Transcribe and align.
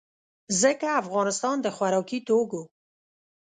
ځکه 0.61 0.87
افغانستان 1.01 1.55
د 1.61 1.67
خوراکي 1.75 2.19
توکو 2.27 2.61